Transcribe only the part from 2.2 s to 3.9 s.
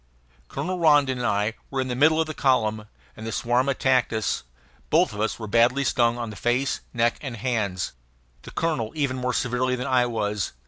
the column, and the swarm